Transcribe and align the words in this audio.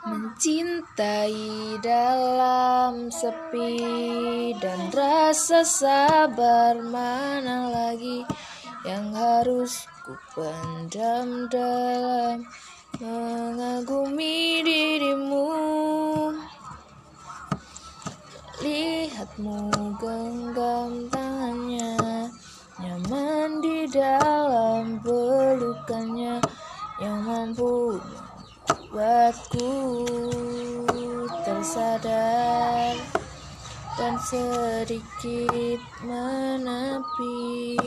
Mencintai 0.00 1.76
dalam 1.84 3.12
sepi 3.12 3.76
dan 4.56 4.88
rasa 4.96 5.60
sabar 5.60 6.80
mana 6.80 7.68
lagi 7.68 8.24
yang 8.88 9.12
harus 9.12 9.84
ku 10.00 10.16
dalam 11.52 12.48
mengagumi 12.96 14.64
dirimu? 14.64 15.48
Lihatmu 18.64 19.68
genggam 20.00 21.12
tangannya 21.12 21.96
Nyaman 22.80 23.60
di 23.60 23.84
dalam 23.92 24.96
pelukannya. 25.04 26.40
Yang 26.96 27.18
mampu 27.24 28.00
membuatku 28.90 29.70
tersadar 31.46 32.98
Dan 33.94 34.14
sedikit 34.18 35.78
menepi 36.02 37.78